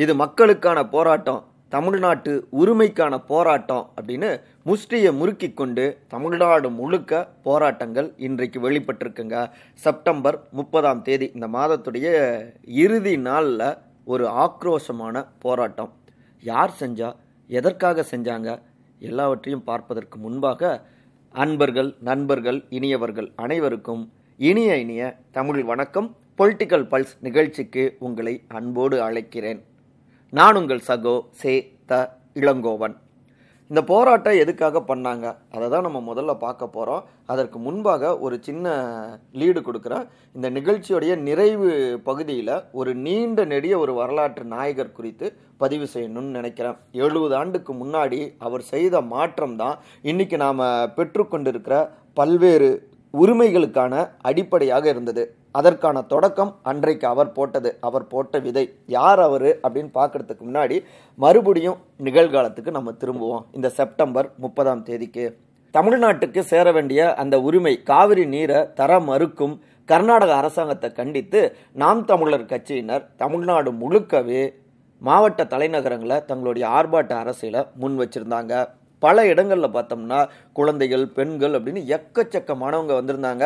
[0.00, 1.40] இது மக்களுக்கான போராட்டம்
[1.74, 4.30] தமிழ்நாட்டு உரிமைக்கான போராட்டம் அப்படின்னு
[4.68, 5.84] முஷ்டியை முறுக்கி கொண்டு
[6.14, 9.36] தமிழ்நாடு முழுக்க போராட்டங்கள் இன்றைக்கு வெளிப்பட்டிருக்குங்க.
[9.84, 12.08] செப்டம்பர் முப்பதாம் தேதி இந்த மாதத்துடைய
[12.84, 13.66] இறுதி நாளில்
[14.12, 15.92] ஒரு ஆக்ரோஷமான போராட்டம்.
[16.42, 17.10] யார் செஞ்சா
[17.58, 18.50] எதற்காக செஞ்சாங்க
[19.10, 20.72] எல்லாவற்றையும் பார்ப்பதற்கு முன்பாக
[21.44, 24.04] அன்பர்கள் நண்பர்கள் இனியவர்கள் அனைவருக்கும்
[24.50, 25.02] இனிய இனிய
[25.38, 26.10] தமிழ் வணக்கம்.
[26.38, 29.60] பொலிட்டிக்கல் பல்ஸ் நிகழ்ச்சிக்கு உங்களை அன்போடு அழைக்கிறேன்.
[30.38, 31.52] நான் உங்கள் சகோ சே
[31.90, 31.94] த
[32.40, 32.92] இளங்கோவன்.
[33.70, 35.26] இந்த போராட்டம் எதுக்காக பண்ணாங்க?
[35.54, 38.74] அதை தான் நம்ம முதல்ல பார்க்க போகிறோம் அதற்கு முன்பாக ஒரு சின்ன
[39.40, 40.04] லீடு கொடுக்குறேன்
[40.36, 41.70] இந்த நிகழ்ச்சியுடைய நிறைவு
[42.08, 45.28] பகுதியில் ஒரு நீண்ட நெடிய ஒரு வரலாற்று நாயகர் குறித்து
[45.64, 46.78] பதிவு செய்யணும்னு நினைக்கிறேன்.
[47.06, 49.76] எழுபது ஆண்டுக்கு முன்னாடி அவர் செய்த மாற்றம் தான்
[50.12, 50.64] இன்னைக்கு நாம்
[50.98, 51.76] பெற்றுக்கொண்டிருக்கிற
[52.20, 52.70] பல்வேறு
[53.14, 53.94] உரிமைகளுக்கான
[54.30, 55.22] அடிப்படையாக இருந்தது.
[55.52, 57.70] அதற்கான தொடக்கம் அன்றைக்கு அவர் போட்டது.
[57.80, 58.64] அவர் போட்ட விதை.
[58.86, 60.76] யார் அவர் அப்படின்னு பார்க்கறதுக்கு முன்னாடி
[61.14, 63.44] மறுபடியும் நிகழ்காலத்துக்கு நம்ம திரும்புவோம்.
[63.52, 65.36] இந்த செப்டம்பர் முப்பதாம் தேதிக்கு.
[65.74, 73.04] தமிழ்நாட்டுக்கு சேர வேண்டிய அந்த உரிமை காவிரி நீரை தர மறுக்கும் கர்நாடக அரசாங்கத்தை கண்டித்து நாம் தமிழர் கட்சியினர்
[73.16, 74.42] தமிழ்நாடு முழுக்கவே
[74.98, 78.68] மாவட்ட தலைநகரங்களை தங்களுடைய ஆர்ப்பாட்ட அரசியலை முன் வச்சிருந்தாங்க.
[78.98, 83.44] பல இடங்களில் பார்த்தோம்னா குழந்தைகள் பெண்கள் அப்படின்னு எக்கச்சக்கமானவங்க வந்திருந்தாங்க.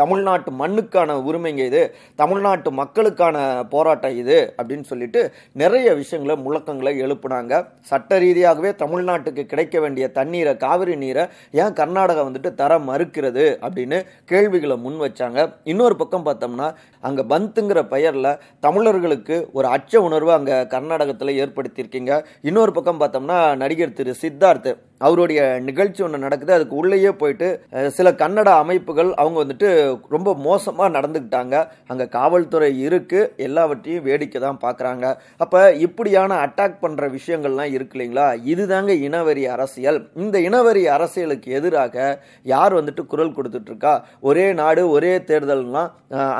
[0.00, 1.82] தமிழ்நாட்டு மண்ணுக்கான உரிமைங்க இது
[2.20, 3.36] தமிழ்நாட்டு மக்களுக்கான
[3.74, 5.20] போராட்டம் இது அப்படின்னு சொல்லிட்டு
[5.62, 7.52] நிறைய விஷயங்களை முழக்கங்களை எழுப்புனாங்க.
[7.90, 11.24] சட்ட ரீதியாகவே தமிழ்நாட்டுக்கு கிடைக்க வேண்டிய தண்ணீரை காவிரி நீரை
[11.62, 14.00] ஏன் கர்நாடகா வந்துட்டு தர மறுக்கிறது அப்படின்னு
[14.32, 15.38] கேள்விகளை முன் வச்சாங்க.
[15.72, 16.68] இன்னொரு பக்கம் பார்த்தோம்னா
[17.08, 18.30] அங்கே பந்துங்கிற பெயரில்
[18.66, 22.12] தமிழர்களுக்கு ஒரு அச்ச உணர்வு அங்கே கர்நாடகத்தில் ஏற்படுத்தியிருக்கீங்க.
[22.48, 26.52] இன்னொரு பக்கம் பார்த்தோம்னா நடிகர் திரு சித்தார்த் அவருடைய நிகழ்ச்சி ஒன்று நடக்குது.
[26.56, 27.48] அதுக்கு உள்ளேயே போயிட்டு
[27.96, 29.68] சில கன்னட அமைப்புகள் அவங்க வந்துட்டு
[30.14, 31.56] ரொம்ப மோசமாக நடந்துக்கிட்டாங்க.
[31.90, 33.20] அங்கே காவல்துறை இருக்கு.
[33.46, 35.04] எல்லாவற்றையும் வேடிக்கை தான் பார்க்குறாங்க
[35.44, 38.26] அப்போ இப்படியான அட்டாக் பண்ணுற விஷயங்கள்லாம் இருக்கு இல்லைங்களா?
[38.52, 40.00] இதுதாங்க இனவெறி அரசியல்.
[40.22, 42.06] இந்த இனவெறி அரசியலுக்கு எதிராக
[42.54, 43.94] யார் வந்துட்டு குரல் கொடுத்துட்டு இருக்கா
[44.28, 45.90] ஒரே நாடு ஒரே தேர்தல்லாம்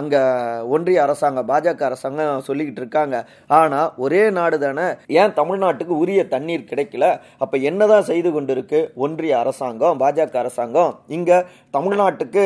[0.01, 0.23] அங்கே
[0.75, 3.17] ஒன்றிய அரசாங்கம் பாஜக அரசாங்கம் சொல்லிக்கிட்டு இருக்காங்க.
[3.59, 4.87] ஆனால் ஒரே நாடு தானே.
[5.21, 7.07] ஏன் தமிழ்நாட்டுக்கு உரிய தண்ணீர் கிடைக்கல?
[7.45, 10.93] அப்போ என்னதான் செய்து கொண்டு கொண்டிருக்கு ஒன்றிய அரசாங்கம் பாஜக அரசாங்கம்.
[11.17, 11.31] இங்க
[11.77, 12.43] தமிழ்நாட்டுக்கு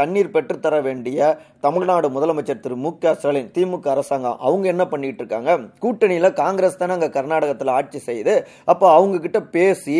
[0.00, 1.18] தண்ணீர் பெற்றுத்தர வேண்டிய
[1.66, 5.52] தமிழ்நாடு முதலமைச்சர் திரு மு க ஸ்டாலின் திமுக அரசாங்கம் அவங்க என்ன பண்ணிட்டு இருக்காங்க
[5.84, 8.34] கூட்டணியில காங்கிரஸ் தானே அங்க கர்நாடகத்தில் ஆட்சி செய்து
[8.72, 9.98] அப்போ அவங்க கிட்ட பேசி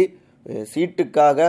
[0.73, 1.41] சீட்டுக்காக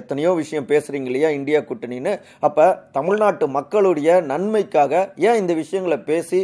[0.00, 2.12] எத்தனையோ விஷயம் பேசுறீங்க இல்லையா இந்தியா கூட்டணின்னு.
[2.46, 4.92] அப்ப தமிழ்நாட்டு மக்களுடைய நன்மைக்காக
[5.28, 6.40] ஏன் இந்த விஷயங்களை பேசி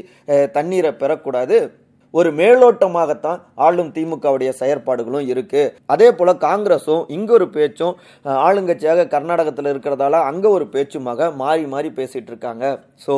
[0.56, 1.58] தண்ணீரை பெறக்கூடாது?
[2.14, 5.62] ஒரு மேலோட்டமாகத்தான் ஆளும் திமுகவுடைய செயற்பாடுகளும் இருக்கு.
[5.94, 7.94] அதே போல காங்கிரஸும் இங்க ஒரு பேச்சும்
[8.46, 12.64] ஆளுங்கட்சியாக கர்நாடகத்தில் இருக்கிறதால அங்க ஒரு பேச்சுமாக மாறி மாறி பேசிட்டு இருக்காங்க.
[13.06, 13.14] ஸோ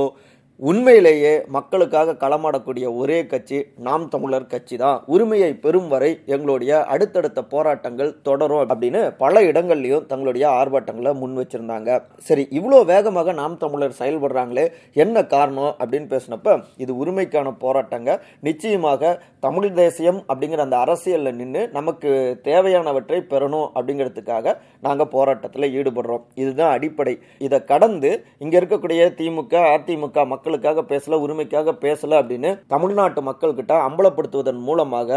[0.69, 8.11] உண்மையிலேயே மக்களுக்காக களமாடக்கூடிய ஒரே கட்சி நாம் தமிழர் கட்சி தான் உரிமையை பெறும் வரை எங்களுடைய அடுத்தடுத்த போராட்டங்கள்
[8.27, 11.91] தொடரும் அப்படின்னு பல இடங்கள்லையும் தங்களுடைய ஆர்ப்பாட்டங்களை முன் வச்சிருந்தாங்க.
[12.27, 14.67] சரி இவ்வளோ வேகமாக நாம் தமிழர் செயல்படுறாங்களே
[15.05, 18.19] என்ன காரணம் அப்படின்னு பேசினப்ப இது உரிமைக்கான போராட்டங்க.
[18.49, 19.15] நிச்சயமாக
[19.47, 22.11] தமிழ் தேசியம் அப்படிங்கிற அந்த அரசியலில் நின்று நமக்கு
[22.51, 24.57] தேவையானவற்றை பெறணும் அப்படிங்கிறதுக்காக
[24.89, 26.25] நாங்கள் போராட்டத்தில் ஈடுபடுறோம்.
[26.43, 27.17] இதுதான் அடிப்படை.
[27.49, 28.13] இதை கடந்து
[28.45, 35.11] இங்கே இருக்கக்கூடிய திமுக அதிமுக மக்கள் மக்களுக்காக பேசல உரிமைக்காக பேசல அப்படின்னு தமிழ்நாட்டு மக்கள் கிட்ட அம்பலப்படுத்துவதன் மூலமாக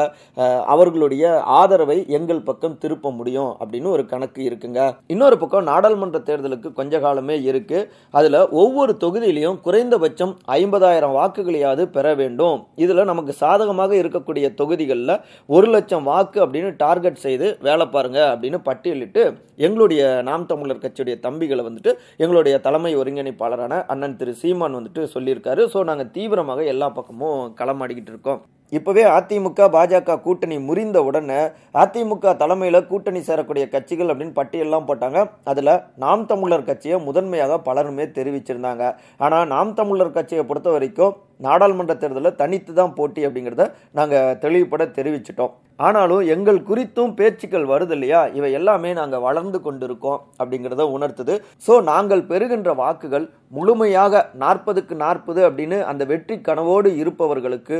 [0.74, 1.24] அவர்களுடைய
[1.60, 4.82] ஆதரவை எங்கள் பக்கம் திருப்ப முடியும் அப்படின்னு ஒரு கணக்கு இருக்குங்க.
[5.14, 7.80] இன்னொரு பக்கம் நாடாளுமன்ற தேர்தலுக்கு கொஞ்ச காலமே இருக்கு.
[8.20, 12.60] அதுல ஒவ்வொரு தொகுதியிலையும் குறைந்தபட்சம் ஐம்பதாயிரம் வாக்குகளையாவது பெற வேண்டும்.
[12.86, 15.16] இதுல நமக்கு சாதகமாக இருக்கக்கூடிய தொகுதிகளில்
[15.56, 19.24] ஒரு லட்சம் வாக்கு அப்படின்னு டார்கெட் செய்து வேலை பாருங்க அப்படின்னு பட்டியலிட்டு
[19.66, 21.92] எங்களுடைய நாம் தமிழர் கட்சியுடைய தம்பிகளை வந்துட்டு
[22.24, 25.62] எங்களுடைய தலைமை ஒருங்கிணைப்பாளரான அண்ணன் திரு சீமான் வந்துட்டு சொல்லி சொல்லியிருக்காரு.
[25.74, 28.42] ஸோ நாங்கள் தீவிரமாக எல்லா பக்கமும் களமாடிக்கிட்டு இருக்கோம்.
[28.72, 31.41] இப்போவே அதிமுக பாஜக கூட்டணி முறிந்த உடனே
[31.81, 35.19] அதிமுக தலைமையில் கூட்டணி சேரக்கூடிய கட்சிகள் அப்படின்னு பட்டியலாம் போட்டாங்க.
[35.51, 35.74] அதில்
[36.04, 38.83] நாம் தமிழர் கட்சியை முதன்மையாக பலருமே தெரிவிச்சிருந்தாங்க.
[39.25, 41.13] ஆனால் நாம் தமிழர் கட்சியை பொறுத்த வரைக்கும்
[41.45, 43.63] நாடாளுமன்ற தேர்தலில் தனித்து தான் போட்டி அப்படிங்கிறத
[43.98, 45.54] நாங்கள் தெளிவுபட தெரிவிச்சிட்டோம்.
[45.86, 48.19] ஆனாலும் எங்கள் குறித்தும் பேச்சுக்கள் வருது இல்லையா?
[48.38, 51.36] இவை எல்லாமே நாங்கள் வளர்ந்து கொண்டிருக்கோம் அப்படிங்கிறத உணர்த்துது.
[51.66, 53.25] ஸோ நாங்கள் பெறுகின்ற வாக்குகள்
[53.57, 57.80] முழுமையாக நாற்பதுக்கு நாற்பது அப்படின்னு அந்த வெற்றி கனவோடு இருப்பவர்களுக்கு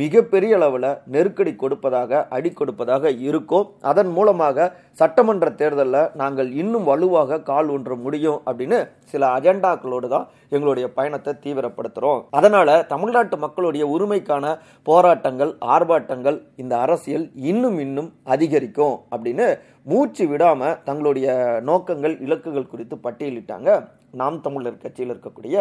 [0.00, 3.66] மிகப்பெரிய அளவில் நெருக்கடி கொடுப்பதாக அடி கொடுப்பதாக இருக்கும்.
[3.90, 4.68] அதன் மூலமாக
[5.00, 8.78] சட்டமன்ற தேர்தலில் நாங்கள் இன்னும் வலுவாக கால் ஒன்ற முடியும் அப்படின்னு
[9.12, 14.54] சில அஜெண்டாக்களோடு தான் எங்களுடைய பயணத்தை தீவிரப்படுத்துகிறோம் அதனால் தமிழ்நாட்டு மக்களுடைய உரிமைக்கான
[14.86, 19.48] போராட்டங்கள் ஆர்ப்பாட்டங்கள் இந்த அரசியல் இன்னும் இன்னும் அதிகரிக்கும் அப்படின்னு
[19.92, 21.28] மூச்சு விடாமல் தங்களுடைய
[21.70, 23.70] நோக்கங்கள் இலக்குகள் குறித்து பட்டியலிட்டாங்க
[24.20, 25.56] நாம் தமிழர் கட்சியில் இருக்கக்கூடிய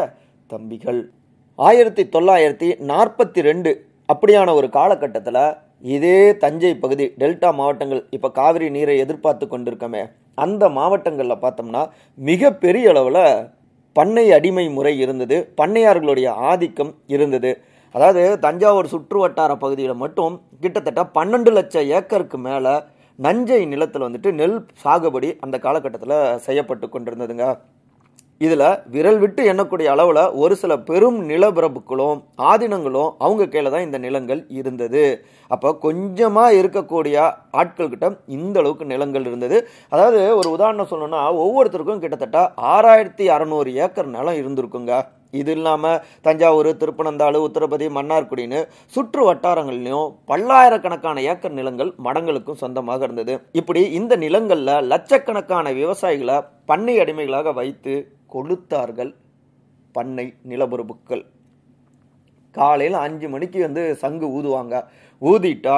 [0.50, 1.02] தம்பிகள்.
[1.60, 3.72] ஆயிரத்தி தொள்ளாயிரத்தி நாற்பத்தி ரெண்டு
[4.12, 5.44] அப்படியான ஒரு காலகட்டத்தில்
[5.96, 10.04] இதே தஞ்சை பகுதி டெல்டா மாவட்டங்கள் இப்போ காவிரி நீரை எதிர்பார்த்து கொண்டிருக்கோமே
[10.44, 11.82] அந்த மாவட்டங்களில் பார்த்தோம்னா
[12.30, 13.24] மிகப்பெரிய அளவில்
[13.96, 17.52] பண்ணை அடிமை முறை இருந்தது பண்ணையார்களுடைய ஆதிக்கம் இருந்தது.
[17.96, 22.74] அதாவது தஞ்சாவூர் சுற்று வட்டார பகுதியில் மட்டும் கிட்டத்தட்ட பன்னெண்டு லட்சம் ஏக்கருக்கு மேலே
[23.20, 27.48] நஞ்சை நிலத்தில் வந்துட்டு நெல் சாகுபடி அந்த காலகட்டத்தில் செய்யப்பட்டு கொண்டிருந்ததுங்க.
[28.46, 32.20] இதில் விரல் விட்டு எண்ணக்கூடிய அளவில் ஒரு சில பெரும் நிலப்பிரபுக்களும்
[32.52, 35.04] ஆதீனங்களும் அவங்க கையில் தான் இந்த நிலங்கள் இருந்தது.
[35.52, 37.16] அப்போ கொஞ்சமாக இருக்கக்கூடிய
[37.62, 39.58] ஆட்கள்கிட்ட இந்த அளவுக்கு நிலங்கள் இருந்தது.
[39.94, 42.42] அதாவது ஒரு உதாரணம் சொல்லணும்னா ஒவ்வொருத்தருக்கும் கிட்டத்தட்ட
[42.76, 44.94] ஆறாயிரத்தி அறநூறு ஏக்கர் நிலம் இருந்திருக்குங்க.
[45.40, 48.60] இது இல்லாமல் தஞ்சாவூர் திருப்பனந்தாள் உத்தரபதி மன்னார்குடின்னு
[48.96, 53.36] சுற்று வட்டாரங்கள்லையும் பல்லாயிரக்கணக்கான ஏக்கர் நிலங்கள் மடங்களுக்கும் சொந்தமாக இருந்தது.
[53.60, 56.38] இப்படி இந்த நிலங்களில் லட்சக்கணக்கான விவசாயிகளை
[56.72, 57.96] பண்ணை அடிமைகளாக வைத்து
[58.32, 59.12] கொளுத்தார்கள்
[59.96, 61.24] பண்ணை நிலப்பரப்புக்கள்
[62.56, 64.76] காலையில் அஞ்சு மணிக்கு வந்து சங்கு ஊதுவாங்க.
[65.30, 65.78] ஊதிட்டா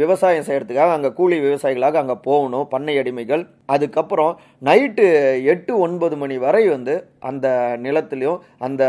[0.00, 3.44] விவசாயம் செய்கிறதுக்காக அங்கே கூலி விவசாயிகளாக அங்கே போகணும் பண்ணை அடிமைகள்.
[3.74, 4.32] அதுக்கப்புறம்
[4.68, 5.04] நைட்டு
[5.52, 6.96] எட்டு ஒன்பது மணி வரை வந்து
[7.28, 7.46] அந்த
[7.84, 8.82] நிலத்துலேயும் அந்த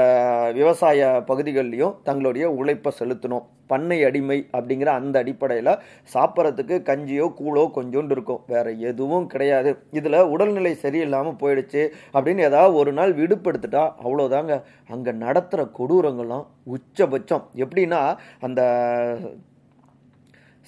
[0.58, 3.46] விவசாய பகுதிகள்லேயும் தங்களுடைய உழைப்பை செலுத்தணும்.
[3.72, 5.72] பண்ணை அடிமை அப்படிங்கிற அந்த அடிப்படையில்
[6.14, 8.44] சாப்பிட்றதுக்கு கஞ்சியோ கூழோ கொஞ்சோண்டு இருக்கும்.
[8.54, 9.72] வேற எதுவும் கிடையாது.
[10.00, 11.82] இதில் உடல்நிலை சரியில்லாமல் போயிடுச்சு
[12.14, 14.56] அப்படின்னு ஏதாவது ஒரு நாள் விடுபடுத்திட்டா அவ்வளோதாங்க
[14.96, 16.46] அங்கே நடத்துகிற கொடூரங்கள்லாம்
[16.76, 17.44] உச்சபட்சம்.
[17.64, 18.02] எப்படின்னா
[18.48, 18.62] அந்த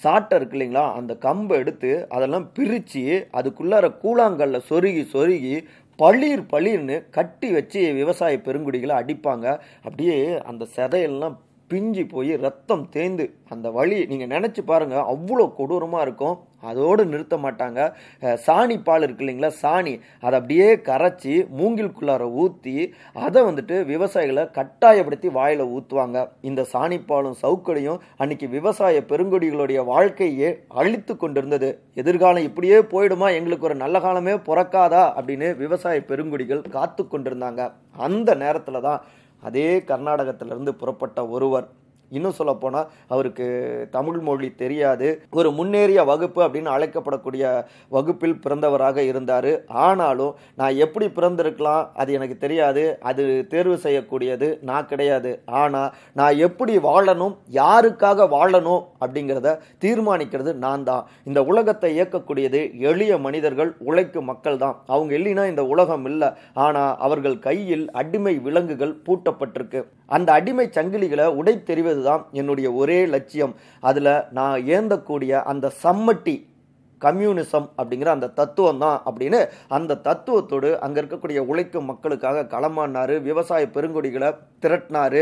[0.04, 0.86] சாட்டை இருக்கு இல்லைங்களா?
[0.94, 3.04] அந்த கம்பை எடுத்து அதெல்லாம் பிரித்து
[3.40, 5.54] அதுக்குள்ளார கூழாங்கல்ல சொருகி சொருகி
[6.00, 9.46] பளிர் பளிர்னு கட்டி வச்சு விவசாய பெருங்குடிகளை அடிப்பாங்க.
[9.84, 10.18] அப்படியே
[10.52, 11.36] அந்த செதையெல்லாம்
[11.72, 16.38] பிஞ்சு போய் ரத்தம் தேய்ந்து அந்த வழி நீங்கள் நினச்சி பாருங்கள் அவ்வளோ கொடூரமாக இருக்கும்.
[16.70, 17.80] அதோடு நிறுத்த மாட்டாங்க.
[18.46, 19.94] சாணி பால் இருக்கு இல்லைங்களா சாணி.
[20.26, 22.74] அதை அப்படியே கரைச்சி மூங்கில்குள்ளார ஊற்றி
[23.26, 30.50] அதை வந்துட்டு விவசாயிகளை கட்டாயப்படுத்தி வாயில் ஊற்றுவாங்க இந்த சாணிப்பாலும் சவுக்கடையும் அன்னைக்கு விவசாய பெருங்குடிகளுடைய வாழ்க்கையே
[30.82, 31.70] அழித்து கொண்டிருந்தது.
[32.04, 33.30] எதிர்காலம் இப்படியே போயிடுமா?
[33.40, 35.06] எங்களுக்கு ஒரு நல்ல காலமே பிறக்காதா?
[35.18, 37.64] அப்படின்னு விவசாய பெருங்குடிகள் காத்து கொண்டிருந்தாங்க.
[38.08, 39.02] அந்த நேரத்தில் தான்
[39.42, 41.68] அதே கர்நாடகத்திலிருந்து புறப்பட்ட ஒருவர்
[42.18, 43.48] இன்னும் சொல்ல போனால் அவருக்கு
[43.96, 45.08] தமிழ் மொழி தெரியாது.
[45.40, 47.44] ஒரு முன்னேறிய வகுப்பு அப்படின்னு அழைக்கப்படக்கூடிய
[47.98, 49.52] வகுப்பில் பிறந்தவராக இருந்தார்.
[49.88, 52.84] ஆனாலும் நான் எப்படி பிறந்திருக்கலாம் அது எனக்கு தெரியாது.
[53.12, 53.24] அது
[53.54, 55.32] தேர்வு செய்யக்கூடியது நான் கிடையாது.
[55.62, 55.92] ஆனால்
[56.22, 61.06] நான் எப்படி வாழணும் யாருக்காக வாழணும் அப்படிங்கிறத தீர்மானிக்கிறது நான் தான்.
[61.30, 62.62] இந்த உலகத்தை இயக்கக்கூடியது
[62.92, 64.76] எளிய மனிதர்கள் உழைக்கும் மக்கள் தான்.
[64.94, 66.30] அவங்க இல்லைன்னா இந்த உலகம் இல்லை.
[66.66, 69.82] ஆனால் அவர்கள் கையில் அடிமை விலங்குகள் பூட்டப்பட்டிருக்கு.
[70.18, 73.54] அந்த அடிமை சங்கிலிகளை உடை தெரிவது தான் என்னுடைய ஒரே லட்சியம்.
[73.90, 76.36] அதில் நான் ஏந்தக்கூடிய அந்த சம்மட்டி
[77.02, 79.40] கம்யூனிசம் அப்படிங்கிற அந்த தத்துவம் தான் அப்படின்னு
[79.78, 84.32] அந்த தத்துவத்தோடு அங்கே இருக்கக்கூடிய உழைக்கும் மக்களுக்காக களமானார் விவசாய பெருங்குடிகளை
[84.64, 85.22] திரட்டினார்.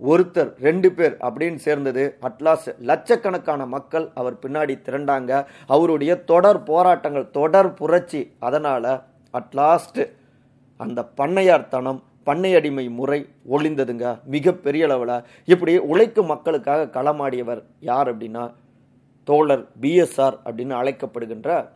[0.00, 2.68] ஒருத்தர் ரெண்டு பேர் அப்படின்னு சேர்ந்தது அட்லாஸ்.
[2.90, 5.32] லட்சக்கணக்கான மக்கள் அவர் பின்னாடி திரண்டாங்க.
[5.74, 8.22] அவருடைய தொடர் போராட்டங்கள் தொடர் புரட்சி.
[8.48, 8.90] அதனால்
[9.34, 10.02] அட்லாஸ்ட்
[10.84, 11.00] அந்த
[12.26, 13.18] பண்ணை பண்ணையடிமை முறை
[13.50, 15.24] ஒளிந்ததுங்க மிகப்பெரிய அளவில்.
[15.44, 18.44] இப்படி உழைக்கும் மக்களுக்காக களமாடியவர் யார் அப்படின்னா
[19.28, 21.68] தோழர் பிஎஸ்ஆர் அப்படின்னு அழைக்கப்படுகின்ற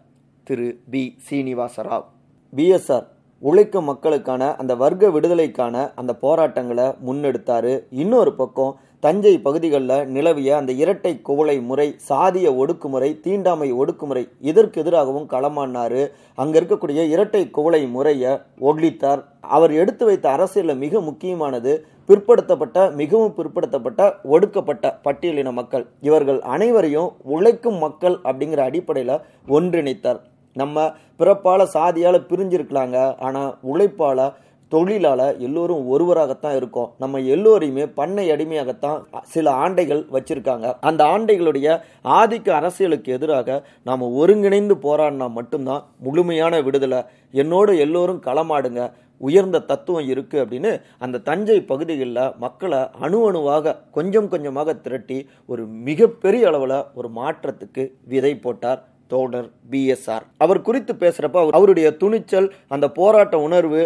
[0.47, 1.03] திரு பி.
[1.31, 2.07] சீனிவாசராவ்.
[2.57, 3.07] பிஎஸ்ஆர்
[3.39, 7.75] உழைக்கும் மக்களுக்கான அந்த வர்க்க விடுதலைக்கான அந்த போராட்டங்களை முன்னெடுத்தாரு.
[7.91, 8.73] இன்னொரு பக்கம்
[9.05, 16.03] தஞ்சை பகுதிகளில் நிலவிய அந்த இரட்டை குவளை முறை சாதிய ஒடுக்குமுறை தீண்டாமை ஒடுக்குமுறை இதற்கு எதிராகவும் களமானார்.
[16.41, 18.33] அங்கே இருக்கக்கூடிய இரட்டை குவளை முறையை
[18.71, 19.23] ஒழித்தார்.
[19.57, 21.73] அவர் எடுத்து வைத்த அரசியலில் மிக முக்கியமானது
[22.09, 25.87] பிற்படுத்தப்பட்ட மிகவும் பிற்படுத்தப்பட்ட ஒடுக்கப்பட்ட பட்டியலின மக்கள்.
[26.09, 29.17] இவர்கள் அனைவரையும் உழைக்கும் மக்கள் அப்படிங்கிற அடிப்படையில்
[29.57, 30.21] ஒன்றிணைத்தார்.
[30.57, 30.87] நம்ம
[31.21, 32.99] பிறப்பால சாதியால் பிரிஞ்சிருக்கலாங்க.
[33.27, 34.21] ஆனால் உழைப்பால
[34.71, 36.93] தொழிலால் எல்லோரும் ஒருவராகத்தான் இருக்கோம்.
[36.99, 40.77] நம்ம எல்லோரையுமே பண்ணை அடிமையாகத்தான் சில ஆண்டைகள் வச்சிருக்காங்க.
[40.81, 47.03] அந்த ஆண்டைகளுடைய ஆதிக்க அரசியலுக்கு எதிராக நாம் ஒருங்கிணைந்து போராடினா மட்டும்தான் முழுமையான விடுதலை.
[47.33, 48.93] என்னோடு எல்லோரும் களமாடுங்க.
[49.19, 56.47] உயர்ந்த தத்துவம் இருக்கு அப்படின்னு அந்த தஞ்சை பகுதிகளில் மக்களை அணு அணுவாக கொஞ்சம் கொஞ்சமாக திரட்டி ஒரு மிகப்பெரிய
[56.47, 58.81] அளவில் ஒரு மாற்றத்துக்கு விதை போட்டார்.
[59.13, 63.83] தோழர் பிஎஸ்ஆர் அவர் குறித்து பேசுறப்ப அவர் அவருடைய துணிச்சல் அந்த போராட்ட உணர்வு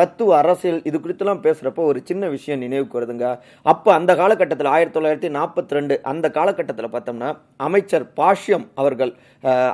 [0.00, 3.28] தத்துவ அரசியல் இது குறித்தெல்லாம் பேசுறப்ப ஒரு சின்ன விஷயம் நினைவுக்கு வருதுங்க.
[3.72, 7.30] அப்ப அந்த காலகட்டத்தில் ஆயிரத்தி தொள்ளாயிரத்தி நாற்பத்தி ரெண்டு அந்த காலகட்டத்தில் பார்த்தோம்னா
[7.68, 9.12] அமைச்சர் பாஷ்யம் அவர்கள்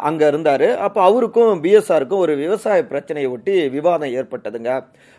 [0.07, 0.67] அங்கே அங்க இருந்தாரு.
[0.87, 4.71] அப்ப அவருக்கும் பிஎஸ்ஆருக்கும் ஒரு விவசாய பிரச்சனையை ஒட்டி விவாதம் ஏற்பட்டதுங்க.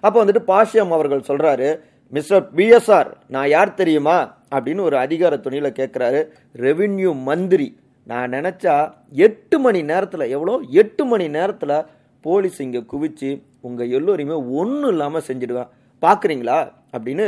[0.04, 1.70] அப்ப வந்துட்டு பாஷ்யம் அவர்கள் சொல்றாரு
[2.16, 4.18] மிஸ்டர் பிஎஸ்ஆர் நான் யார் தெரியுமா?
[4.56, 6.20] அப்படின்னு ஒரு அதிகார துணியில கேட்கிறாரு
[6.66, 7.68] ரெவின்யூ மந்திரி.
[8.04, 10.60] நான் நினச்சா எட்டு மணி நேரத்தில் எவ்வளோ?
[10.70, 11.86] எட்டு மணி நேரத்தில்
[12.22, 13.30] போலீஸ் இங்கே குவிச்சு
[13.62, 15.70] உங்கள் எல்லோரையுமே ஒன்றும் இல்லாமல் செஞ்சிடுவேன்.
[16.02, 17.26] பார்க்குறீங்களா அப்படின்னு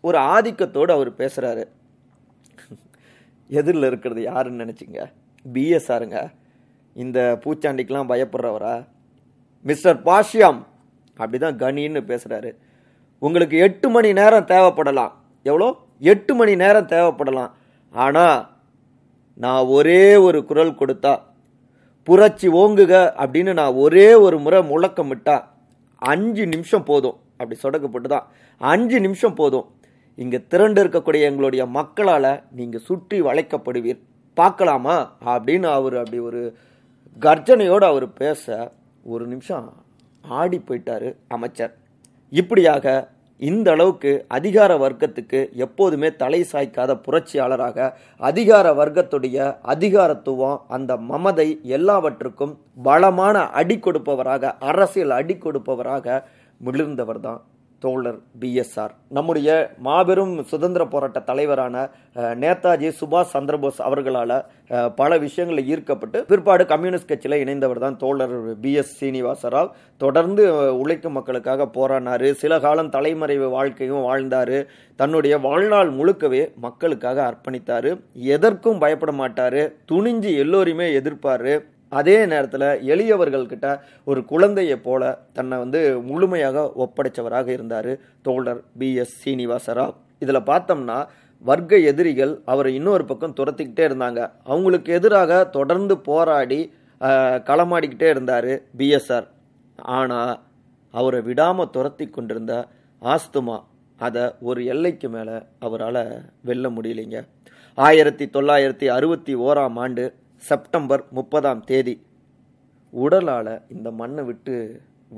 [0.00, 1.64] ஒரு ஆதிக்கத்தோடு அவர் பேசுகிறாரு
[3.48, 5.02] எதிரில் இருக்கிறது யாருன்னு நினச்சிங்க?
[5.52, 6.18] பிஎஸ்ஆருங்க
[6.92, 8.86] இந்த பூச்சாண்டிக்கெலாம் பயப்படுறவரா?
[9.62, 10.60] மிஸ்டர் பாஷ்யம்.
[11.18, 12.50] அப்படிதான் கனின்னு பேசுகிறாரு
[13.18, 15.12] உங்களுக்கு எட்டு மணி நேரம் தேவைப்படலாம்.
[15.42, 15.68] எவ்வளோ?
[15.98, 17.52] எட்டு மணி நேரம் தேவைப்படலாம்.
[17.94, 18.57] ஆனால்
[19.40, 21.14] நான் ஒரே ஒரு குரல் கொடுத்தா
[22.04, 25.36] புரட்சி ஓங்குக அப்படின்னு நான் ஒரே ஒரு முறை முழக்கமிட்டா
[26.02, 28.26] அஞ்சு நிமிஷம் போதும் அப்படி சொடக்கப்பட்டு தான்
[28.60, 29.66] அஞ்சு நிமிஷம் போதும்.
[30.14, 34.00] இங்கே திரண்டு இருக்கக்கூடிய எங்களுடைய மக்களால் நீங்கள் சுற்றி வளைக்கப்படுவீர்.
[34.34, 34.96] பார்க்கலாமா?
[35.24, 36.40] அப்படின்னு அவர் அப்படி ஒரு
[37.20, 39.68] கர்ஜனையோடு அவர் பேச ஒரு நிமிஷம்
[40.24, 41.72] ஆடி போயிட்டாரு அமைச்சர்.
[42.32, 42.86] இப்படியாக
[43.40, 47.88] இந்த அளவுக்கு அதிகார வர்க்கத்துக்கு எப்போதுமே தலை சாய்க்காத புரட்சியாளராக
[48.20, 56.18] அதிகார வர்க்கத்துடைய அதிகாரத்துவம் அந்த மமதை எல்லாவற்றுக்கும் பலமான அடி கொடுப்பவராக அரசியல் அடி கொடுப்பவராக
[56.60, 57.40] மிளிர்ந்தவர் தான்
[57.84, 59.48] தோழர் பிஎஸ்ஆர் நம்முடைய
[59.86, 61.84] மாபெரும் சுதந்திர போராட்ட தலைவரான
[62.42, 64.34] நேதாஜி சுபாஷ் சந்திரபோஸ் அவர்களால்
[65.00, 69.70] பல விஷயங்களில் ஈர்க்கப்பட்டு பிற்பாடு கம்யூனிஸ்ட் கட்சியில் இணைந்தவர் தான் தோழர் பி எஸ் சீனிவாசராவ்.
[69.96, 70.44] தொடர்ந்து
[70.78, 72.26] உழைக்கும் மக்களுக்காக போராடினார்.
[72.32, 74.56] சில காலம் தலைமறைவு வாழ்க்கையும் வாழ்ந்தார்.
[74.96, 77.90] தன்னுடைய வாழ்நாள் முழுக்கவே மக்களுக்காக அர்ப்பணித்தார்.
[78.14, 79.60] எதற்கும் பயப்பட மாட்டார்.
[79.92, 81.50] துணிஞ்சு எல்லோரையுமே எதிர்ப்பார்.
[81.88, 83.68] அதே நேரத்தில் எளியவர்கள்கிட்ட
[84.10, 85.02] ஒரு குழந்தையை போல
[85.36, 85.80] தன்னை வந்து
[86.10, 87.90] முழுமையாக ஒப்படைச்சவராக இருந்தார்
[88.26, 89.94] தோழர் பி எஸ் சீனிவாசராவ்.
[90.24, 90.98] இதில் பார்த்தோம்னா
[91.48, 94.20] வர்க்க எதிரிகள் அவரை இன்னொரு பக்கம் துரத்திக்கிட்டே இருந்தாங்க.
[94.50, 96.60] அவங்களுக்கு எதிராக தொடர்ந்து போராடி
[97.48, 99.26] களமாடிக்கிட்டே இருந்தார் பிஎஸ்ஆர்
[99.96, 100.34] ஆனால்
[100.94, 102.54] அவரை விடாமல் துரத்தி கொண்டிருந்த
[103.02, 103.58] ஆஸ்துமா
[104.06, 106.02] அதை ஒரு எல்லைக்கு மேலே அவரால்
[106.48, 107.18] வெல்ல முடியலைங்க.
[107.78, 110.04] ஆயிரத்தி தொள்ளாயிரத்தி அறுபத்தி ஓராம் ஆண்டு
[110.42, 111.94] செப்டம்பர் முப்பதாம் தேதி.
[112.92, 114.54] உடலால் இந்த மண்ணை விட்டு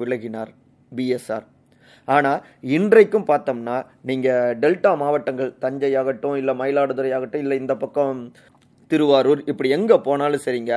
[0.00, 0.52] விலகினார்
[0.92, 1.46] பிஎஸ்ஆர்
[2.08, 2.40] ஆனால்
[2.76, 3.76] இன்றைக்கும் பார்த்தோம்னா
[4.08, 8.20] நீங்கள் டெல்டா மாவட்டங்கள் தஞ்சை ஆகட்டும் இல்லை மயிலாடுதுறை ஆகட்டும் இல்லை இந்த பக்கம்
[8.90, 10.74] திருவாரூர் இப்படி எங்கே போனாலும் சரிங்க.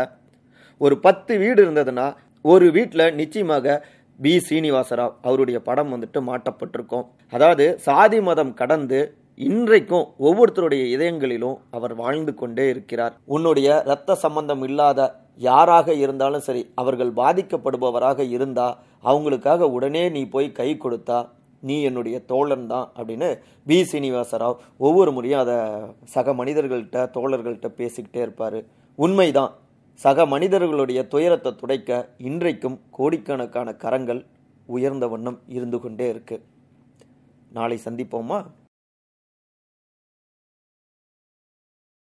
[0.81, 2.07] ஒரு பத்து வீடு இருந்ததுன்னா
[2.45, 3.75] ஒரு வீட்டில் நிச்சயமாக
[4.19, 4.33] பி.
[4.47, 8.99] சீனிவாசராவ் அவருடைய படம் வந்துட்டு மாட்டப்பட்டிருக்கும் அதாவது சாதி மதம் கடந்து
[9.37, 13.13] இன்றைக்கும் ஒவ்வொருத்தருடைய இதயங்களிலும் அவர் வாழ்ந்து கொண்டே இருக்கிறார்.
[13.25, 14.99] உன்னுடைய இரத்த சம்பந்தம் இல்லாத
[15.37, 21.19] யாராக இருந்தாலும் சரி அவர்கள் பாதிக்கப்படுபவராக இருந்தா அவங்களுக்காக உடனே நீ போய் கை கொடுத்தா
[21.61, 23.27] நீ என்னுடைய தோழன் தான் அப்படின்னு
[23.65, 25.57] பி சீனிவாசராவ் ஒவ்வொரு முறையும் அதை
[26.03, 28.59] சக மனிதர்கள்ட்ட தோழர்கள்ட்ட பேசிக்கிட்டே இருப்பார்.
[28.95, 29.51] உண்மைதான்.
[29.99, 34.25] சக மனிதர்களுடைய துயரத்தை துடைக்க இன்றைக்கும் கோடிக்கணக்கான கரங்கள்
[34.65, 36.37] உயர்ந்த வண்ணம் இருந்து கொண்டே இருக்கு.
[37.51, 38.39] நாளை சந்திப்போமா?